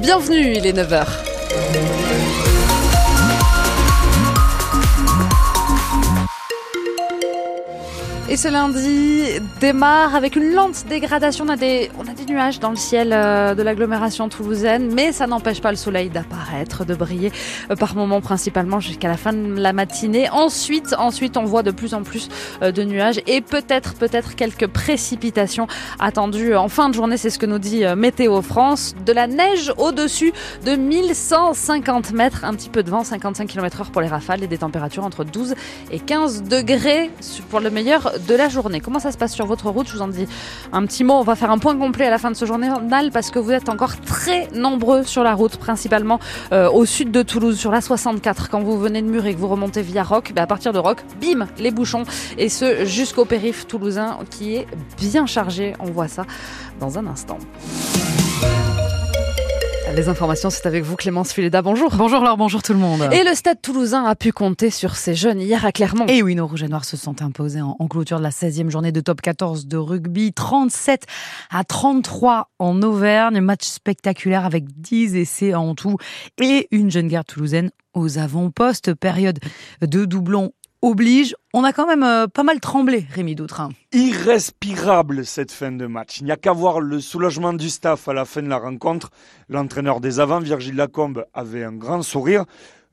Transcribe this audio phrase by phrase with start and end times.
[0.00, 1.04] Bienvenue, il est 9h.
[8.34, 9.22] Et ce lundi
[9.60, 11.44] démarre avec une lente dégradation.
[11.46, 11.88] On a des,
[12.28, 16.84] nuages dans le ciel euh, de l'agglomération toulousaine, mais ça n'empêche pas le soleil d'apparaître,
[16.84, 17.30] de briller
[17.70, 20.28] euh, par moments principalement jusqu'à la fin de la matinée.
[20.30, 22.28] Ensuite, ensuite, on voit de plus en plus
[22.62, 25.68] euh, de nuages et peut-être, peut-être quelques précipitations
[26.00, 27.18] attendues en fin de journée.
[27.18, 28.96] C'est ce que nous dit Météo France.
[29.06, 30.32] De la neige au-dessus
[30.66, 34.48] de 1150 mètres, un petit peu de vent, 55 km heure pour les rafales et
[34.48, 35.54] des températures entre 12
[35.92, 37.12] et 15 degrés
[37.48, 38.80] pour le meilleur de la journée.
[38.80, 39.86] Comment ça se passe sur votre route?
[39.88, 40.26] Je vous en dis
[40.72, 41.14] un petit mot.
[41.14, 43.52] On va faire un point complet à la fin de ce journal parce que vous
[43.52, 46.18] êtes encore très nombreux sur la route, principalement
[46.52, 48.48] euh, au sud de Toulouse, sur la 64.
[48.48, 50.78] Quand vous venez de Mur et que vous remontez via Roc, ben à partir de
[50.78, 52.04] Roc, bim, les bouchons.
[52.38, 54.66] Et ce, jusqu'au périph' toulousain qui est
[54.98, 55.74] bien chargé.
[55.80, 56.24] On voit ça
[56.80, 57.38] dans un instant.
[59.92, 61.60] Les informations, c'est avec vous, Clémence Fileda.
[61.60, 61.94] Bonjour.
[61.94, 63.08] Bonjour Laure, bonjour tout le monde.
[63.12, 66.06] Et le Stade toulousain a pu compter sur ses jeunes hier à Clermont.
[66.06, 68.92] Et oui, nos Rouges et Noirs se sont imposés en, clôture de la 16e journée
[68.92, 70.32] de top 14 de rugby.
[70.32, 71.04] 37
[71.50, 73.40] à 33 en Auvergne.
[73.40, 75.98] Match spectaculaire avec 10 essais en tout
[76.40, 78.94] et une jeune garde toulousaine aux avant-postes.
[78.94, 79.38] Période
[79.80, 80.52] de doublons
[80.84, 81.34] oblige.
[81.52, 83.70] On a quand même euh, pas mal tremblé, Rémi Doutrin.
[83.92, 86.20] Irrespirable cette fin de match.
[86.20, 89.10] Il n'y a qu'à voir le soulagement du staff à la fin de la rencontre.
[89.48, 92.44] L'entraîneur des avants, Virgile Lacombe, avait un grand sourire.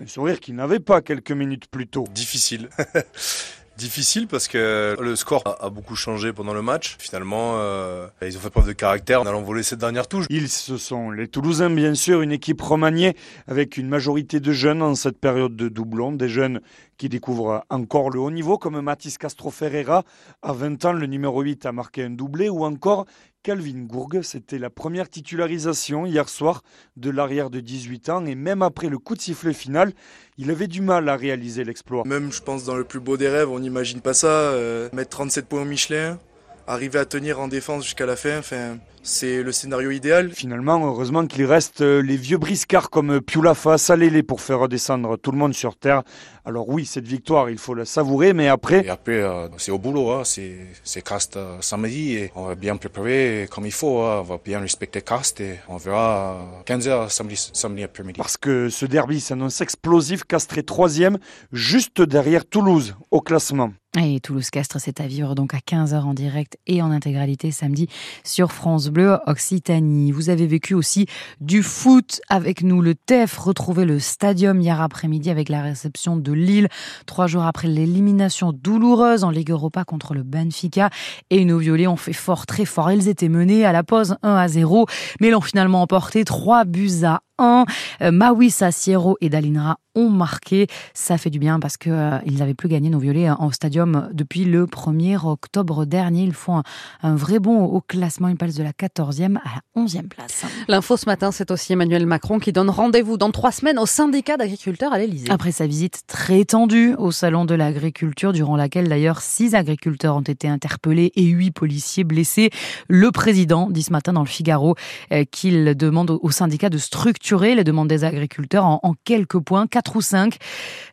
[0.00, 2.04] Un sourire qu'il n'avait pas quelques minutes plus tôt.
[2.12, 2.68] Difficile.
[3.78, 6.96] Difficile parce que le score a, beaucoup changé pendant le match.
[6.98, 10.26] Finalement, euh, ils ont fait preuve de caractère en allant voler cette dernière touche.
[10.30, 13.14] Ils, ce sont les Toulousains, bien sûr, une équipe remaniée
[13.46, 16.10] avec une majorité de jeunes en cette période de doublon.
[16.10, 16.60] Des jeunes
[16.96, 20.02] qui découvrent encore le haut niveau, comme Mathis Castro Ferreira.
[20.42, 23.06] À 20 ans, le numéro 8 a marqué un doublé, ou encore
[23.42, 24.22] Calvin Gourgue.
[24.22, 26.62] C'était la première titularisation hier soir
[26.96, 29.92] de l'arrière de 18 ans, et même après le coup de sifflet final,
[30.36, 32.04] il avait du mal à réaliser l'exploit.
[32.06, 34.28] Même, je pense, dans le plus beau des rêves, on n'imagine pas ça.
[34.28, 36.18] Euh, mettre 37 points au Michelin,
[36.66, 40.30] arriver à tenir en défense jusqu'à la fin, enfin, c'est le scénario idéal.
[40.30, 45.32] Finalement, heureusement qu'il reste euh, les vieux briscards comme Piulafa, Salélé pour faire redescendre tout
[45.32, 46.02] le monde sur terre.
[46.44, 48.84] Alors oui, cette victoire, il faut la savourer, mais après...
[48.84, 50.22] Et après, euh, c'est au boulot, hein.
[50.24, 54.20] c'est cast euh, samedi et on va bien préparer comme il faut, hein.
[54.20, 58.18] on va bien respecter cast et on verra 15h samedi, samedi après-midi.
[58.18, 61.18] Parce que ce derby s'annonce explosif, Castres est troisième,
[61.52, 63.72] juste derrière Toulouse au classement.
[63.98, 67.88] Et Toulouse-Castres, c'est à vivre donc à 15h en direct et en intégralité samedi
[68.22, 70.12] sur France Bleu Occitanie.
[70.12, 71.06] Vous avez vécu aussi
[71.40, 72.82] du foot avec nous.
[72.82, 76.68] Le TEF retrouvait le stadium hier après-midi avec la réception de Lille,
[77.06, 80.90] trois jours après l'élimination douloureuse en Ligue Europa contre le Benfica.
[81.30, 82.90] Et nos violets ont fait fort, très fort.
[82.90, 84.86] Ils étaient menés à la pause 1 à 0,
[85.20, 87.64] mais l'ont finalement emporté 3 buts à 1.
[88.02, 90.66] Euh, Maui Sassiero et Dalinra ont marqué.
[90.94, 94.44] Ça fait du bien parce qu'ils euh, n'avaient plus gagné nos violets en stadium depuis
[94.44, 96.22] le 1er octobre dernier.
[96.22, 96.62] Ils font
[97.02, 98.28] un, vrai bond au classement.
[98.28, 100.44] Ils passent de la 14e à la 11e place.
[100.68, 104.36] L'info ce matin, c'est aussi Emmanuel Macron qui donne rendez-vous dans trois semaines au syndicat
[104.36, 105.30] d'agriculteurs à l'Elysée.
[105.30, 110.22] Après sa visite très tendue au salon de l'agriculture, durant laquelle d'ailleurs six agriculteurs ont
[110.22, 112.50] été interpellés et huit policiers blessés,
[112.88, 114.76] le président dit ce matin dans le Figaro
[115.12, 119.96] euh, qu'il demande au syndicat de structurer les demandes des agriculteurs en, quelques points, 4
[119.96, 120.36] ou 5,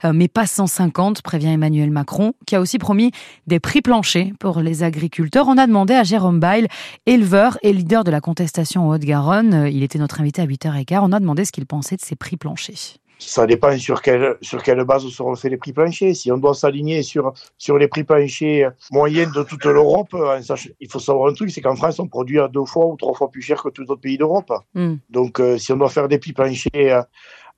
[0.04, 3.12] euh, mais pas 150, prévient Emmanuel Macron, qui a aussi promis
[3.48, 5.48] des prix planchers pour les agriculteurs.
[5.48, 6.68] On a demandé à Jérôme Bail,
[7.06, 11.00] éleveur et leader de la contestation en Haute-Garonne, euh, il était notre invité à 8h15,
[11.02, 12.98] on a demandé ce qu'il pensait de ces prix planchers.
[13.18, 16.16] Ça dépend sur quelle, sur quelle base seront faits les prix planchers.
[16.16, 20.40] Si on doit s'aligner sur, sur les prix planchers moyens de toute l'Europe, euh,
[20.80, 23.14] il faut savoir un truc, c'est qu'en France, on produit à deux fois ou trois
[23.14, 24.52] fois plus cher que tous les autres pays d'Europe.
[24.74, 24.96] Hmm.
[25.10, 27.02] Donc, euh, si on doit faire des prix planchers euh,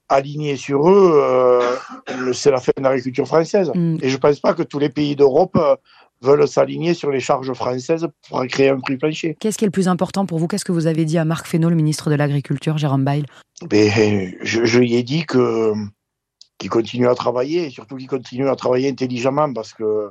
[0.08, 1.60] alignés sur eux,
[2.32, 3.70] c'est la fin de l'agriculture française.
[3.74, 3.96] Hmm.
[4.00, 5.58] Et je ne pense pas que tous les pays d'Europe
[6.20, 9.36] veulent s'aligner sur les charges françaises pour créer un prix plancher.
[9.38, 10.48] Qu'est-ce qui est le plus important pour vous?
[10.48, 13.24] Qu'est-ce que vous avez dit à Marc Fesneau, le ministre de l'Agriculture, Jérôme Bail
[13.68, 15.72] ben, je, je, lui ai dit que
[16.58, 20.10] qu'il continue à travailler et surtout qu'il continue à travailler intelligemment parce que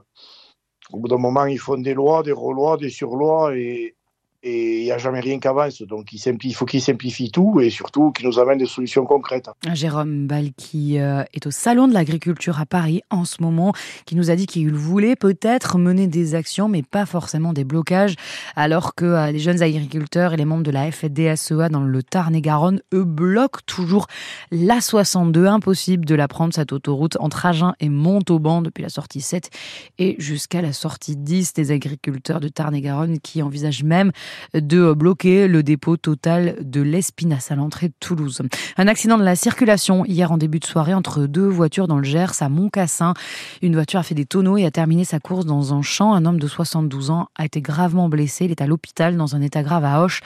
[0.91, 3.95] au bout d'un moment, ils font des lois, des relois, des surlois et,
[4.43, 5.81] et il n'y a jamais rien qui avance.
[5.81, 9.49] Donc il, faut qu'il simplifie tout et surtout qu'il nous amène des solutions concrètes.
[9.73, 13.73] Jérôme Ball qui euh, est au Salon de l'agriculture à Paris en ce moment,
[14.05, 18.15] qui nous a dit qu'il voulait peut-être mener des actions, mais pas forcément des blocages,
[18.55, 22.81] alors que euh, les jeunes agriculteurs et les membres de la FDSEA dans le Tarn-et-Garonne,
[22.93, 24.07] eux, bloquent toujours
[24.51, 25.47] la 62.
[25.47, 29.49] Impossible de la prendre, cette autoroute, entre Agen et Montauban depuis la sortie 7
[29.97, 34.11] et jusqu'à la sortie 10 des agriculteurs de Tarn-et-Garonne qui envisagent même
[34.53, 38.41] de bloquer le dépôt total de l'Espinasse à l'entrée de Toulouse.
[38.77, 42.03] Un accident de la circulation hier en début de soirée entre deux voitures dans le
[42.03, 43.13] Gers à Montcassin.
[43.61, 46.13] Une voiture a fait des tonneaux et a terminé sa course dans un champ.
[46.13, 48.45] Un homme de 72 ans a été gravement blessé.
[48.45, 50.21] Il est à l'hôpital dans un état grave à Hoche,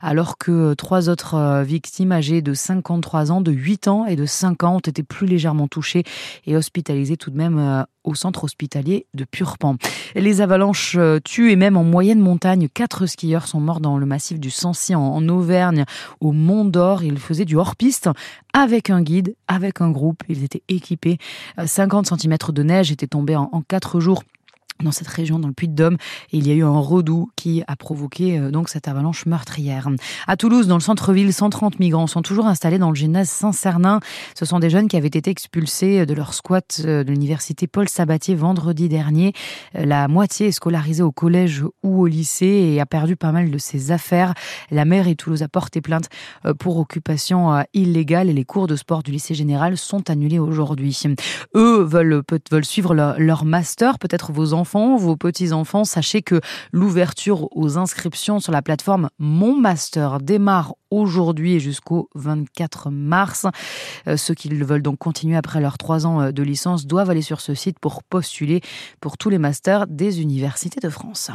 [0.00, 4.26] alors que trois autres euh, victimes âgées de 53 ans, de 8 ans et de
[4.26, 6.04] 5 ans ont été plus légèrement touchées
[6.46, 9.76] et hospitalisées tout de même euh, au centre hospitalier de Purpan.
[10.14, 14.06] Les avalanches euh, tuent et même en moyenne montagne, quatre skieurs sont morts dans le
[14.06, 15.84] massif du Sancy en Auvergne,
[16.20, 17.02] au Mont d'Or.
[17.02, 18.08] Ils faisaient du hors-piste
[18.54, 20.22] avec un guide, avec un groupe.
[20.28, 21.18] Ils étaient équipés.
[21.62, 24.22] 50 cm de neige étaient tombés en quatre jours
[24.82, 25.96] dans cette région, dans le Puy-de-Dôme,
[26.32, 29.88] et il y a eu un redout qui a provoqué euh, donc cette avalanche meurtrière.
[30.26, 34.00] À Toulouse, dans le centre-ville, 130 migrants sont toujours installés dans le gymnase Saint-Cernin.
[34.34, 37.88] Ce sont des jeunes qui avaient été expulsés de leur squat euh, de l'université Paul
[37.88, 39.32] Sabatier vendredi dernier.
[39.76, 43.50] Euh, la moitié est scolarisée au collège ou au lycée et a perdu pas mal
[43.50, 44.34] de ses affaires.
[44.70, 46.08] La mairie Toulouse a porté plainte
[46.58, 50.98] pour occupation illégale et les cours de sport du lycée général sont annulés aujourd'hui.
[51.54, 52.22] Eux veulent,
[52.62, 56.40] suivre leur master, peut-être vos enfants vos petits-enfants, sachez que
[56.72, 63.46] l'ouverture aux inscriptions sur la plateforme Mon Master démarre aujourd'hui et jusqu'au 24 mars.
[64.06, 67.22] Euh, ceux qui veulent donc continuer après leurs trois ans euh, de licence doivent aller
[67.22, 68.60] sur ce site pour postuler
[69.00, 71.30] pour tous les masters des universités de France.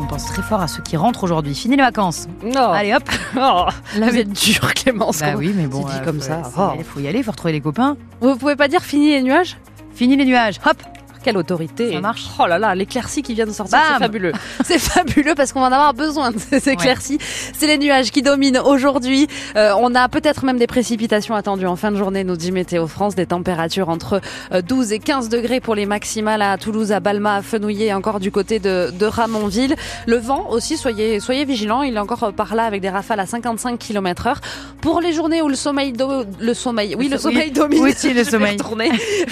[0.00, 1.54] On pense très fort à ceux qui rentrent aujourd'hui.
[1.54, 2.26] Fini les vacances.
[2.54, 3.08] Allez hop.
[3.36, 3.66] Oh,
[3.96, 5.20] la vous êtes dur Clémence.
[5.20, 6.42] Bah oui, mais bon, dit comme ça.
[6.76, 7.96] Il faut y aller, il faut retrouver les copains.
[8.20, 9.56] Vous pouvez pas dire fini les nuages?
[9.94, 10.58] Fini les nuages.
[10.66, 10.76] Hop.
[11.22, 14.32] Quelle autorité Ça marche Oh là là, l'éclaircie qui vient de sortir, c'est fabuleux.
[14.64, 17.18] c'est fabuleux parce qu'on va en avoir besoin de ces éclaircies.
[17.20, 19.26] C'est les nuages qui dominent aujourd'hui.
[19.56, 22.86] Euh, on a peut-être même des précipitations attendues en fin de journée, nous dit Météo
[22.86, 23.14] France.
[23.14, 24.20] Des températures entre
[24.52, 27.94] 12 euh, et 15 degrés pour les maximales à Toulouse, à Balma, à Fenouillet et
[27.94, 29.76] encore du côté de, de Ramonville.
[30.06, 31.82] Le vent aussi, soyez, soyez vigilants.
[31.82, 34.40] Il est encore par là avec des rafales à 55 km heure.
[34.80, 35.92] Pour les journées où le sommeil,
[36.40, 37.82] le sommeil, oui, le, sommeil domine.
[37.82, 38.56] Oui, le sommeil.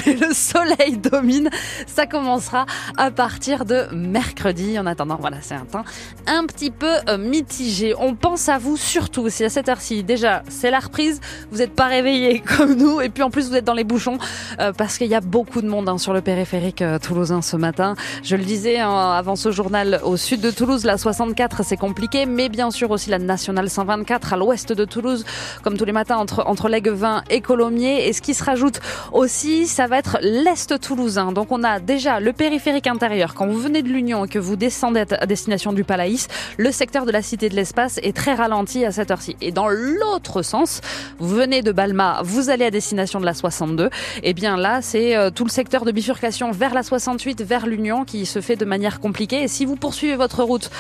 [0.07, 1.51] le soleil domine.
[1.87, 2.67] Ça commencera
[2.97, 4.79] à partir de mercredi.
[4.79, 5.85] En attendant, voilà, c'est un temps
[6.27, 7.95] un petit peu euh, mitigé.
[7.99, 11.21] On pense à vous surtout si à cette heure-ci, déjà, c'est la reprise,
[11.51, 14.19] vous n'êtes pas réveillés comme nous, et puis en plus vous êtes dans les bouchons
[14.61, 17.57] euh, parce qu'il y a beaucoup de monde hein, sur le périphérique euh, toulousain ce
[17.57, 17.95] matin.
[18.23, 22.27] Je le disais hein, avant ce journal, au sud de Toulouse, la 64, c'est compliqué,
[22.27, 25.25] mais bien sûr aussi la nationale 124 à l'ouest de Toulouse,
[25.63, 28.09] comme tous les matins entre entre Lègue-Vin et Colomiers.
[28.09, 28.81] Et ce qui se rajoute
[29.13, 31.33] aussi, ça va être l'est toulousain.
[31.33, 33.35] Donc on a déjà le périphérique intérieur.
[33.35, 37.05] Quand vous venez de l'Union et que vous descendez à destination du Palaïs, le secteur
[37.05, 39.37] de la Cité de l'Espace est très ralenti à cette heure-ci.
[39.41, 40.81] Et dans l'autre sens,
[41.19, 43.87] vous venez de Balma, vous allez à destination de la 62.
[43.87, 43.91] Et
[44.25, 48.05] eh bien là, c'est euh, tout le secteur de bifurcation vers la 68, vers l'Union
[48.05, 49.43] qui se fait de manière compliquée.
[49.43, 50.71] Et si vous poursuivez votre route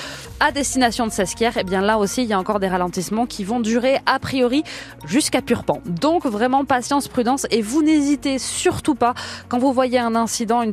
[0.41, 3.27] à destination de Sesquière, et eh bien là aussi, il y a encore des ralentissements
[3.27, 4.63] qui vont durer a priori
[5.07, 5.81] jusqu'à Purpan.
[5.87, 9.15] Donc vraiment patience, prudence et vous n'hésitez surtout pas
[9.49, 10.73] quand vous voyez un incident, une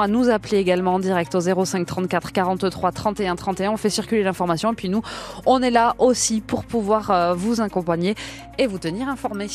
[0.00, 3.70] à nous appeler également en direct au 05 34 43 31 31.
[3.72, 5.02] On fait circuler l'information et puis nous,
[5.46, 8.14] on est là aussi pour pouvoir euh, vous accompagner
[8.58, 9.48] et vous tenir informés.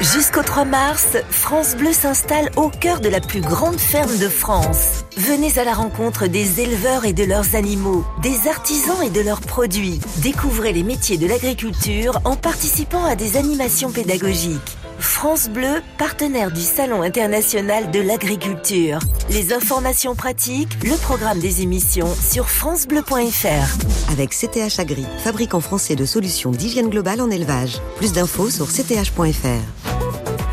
[0.00, 5.04] Jusqu'au 3 mars, France Bleu s'installe au cœur de la plus grande ferme de France.
[5.16, 9.40] Venez à la rencontre des éleveurs et de leurs animaux, des artisans et de leurs
[9.40, 10.00] produits.
[10.18, 14.76] Découvrez les métiers de l'agriculture en participant à des animations pédagogiques.
[14.98, 18.98] France Bleu, partenaire du Salon international de l'agriculture.
[19.30, 24.12] Les informations pratiques, le programme des émissions sur francebleu.fr.
[24.12, 27.78] Avec CTH Agri, fabricant français de solutions d'hygiène globale en élevage.
[27.96, 29.64] Plus d'infos sur cth.fr.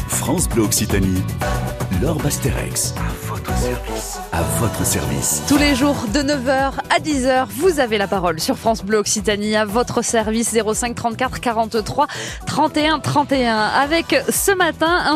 [0.08, 1.22] France Bleu Occitanie,
[2.02, 2.22] Laure
[4.62, 5.42] votre service.
[5.48, 9.56] Tous les jours de 9h à 10h, vous avez la parole sur France Bleu Occitanie
[9.56, 12.06] à votre service 05 34 43
[12.46, 15.10] 31 31 avec ce matin un